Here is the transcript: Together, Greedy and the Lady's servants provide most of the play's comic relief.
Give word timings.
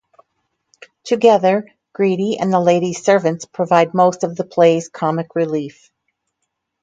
Together, 1.03 1.69
Greedy 1.93 2.35
and 2.39 2.51
the 2.51 2.59
Lady's 2.59 3.03
servants 3.05 3.45
provide 3.45 3.93
most 3.93 4.23
of 4.23 4.35
the 4.35 4.43
play's 4.43 4.89
comic 4.89 5.35
relief. 5.35 5.91